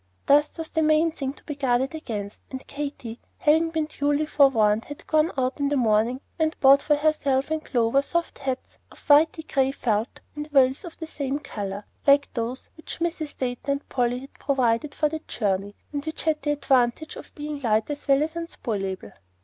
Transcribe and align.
Dust 0.25 0.57
was 0.57 0.69
the 0.69 0.81
main 0.81 1.11
thing 1.11 1.31
to 1.33 1.43
be 1.43 1.53
guarded 1.53 1.93
against, 1.93 2.41
and 2.49 2.65
Katy, 2.65 3.19
having 3.37 3.69
been 3.69 3.85
duly 3.85 4.25
forewarned, 4.25 4.85
had 4.85 5.05
gone 5.05 5.31
out 5.37 5.59
in 5.59 5.69
the 5.69 5.77
morning, 5.77 6.21
and 6.39 6.59
bought 6.59 6.81
for 6.81 6.95
herself 6.95 7.51
and 7.51 7.63
Clover 7.63 8.01
soft 8.01 8.39
hats 8.39 8.79
of 8.91 8.97
whity 9.07 9.43
gray 9.47 9.71
felt 9.71 10.21
and 10.35 10.49
veils 10.49 10.83
of 10.85 10.97
the 10.97 11.05
same 11.05 11.37
color, 11.37 11.85
like 12.07 12.33
those 12.33 12.71
which 12.77 12.99
Mrs. 12.99 13.37
Dayton 13.37 13.73
and 13.73 13.89
Polly 13.89 14.17
had 14.21 14.33
provided 14.39 14.95
for 14.95 15.07
the 15.07 15.19
journey, 15.27 15.75
and 15.93 16.03
which 16.03 16.23
had 16.23 16.41
the 16.41 16.49
advantage 16.53 17.15
of 17.15 17.35
being 17.35 17.59
light 17.59 17.87
as 17.91 18.07
well 18.07 18.23
as 18.23 18.33
unspoilable. 18.33 19.13